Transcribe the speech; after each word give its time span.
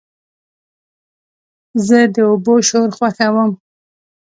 زه 1.87 1.99
د 2.13 2.15
اوبو 2.29 2.53
شور 2.67 2.89
خوښوم. 2.97 3.51